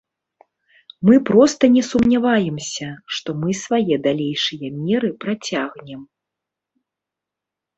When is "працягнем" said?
5.27-6.01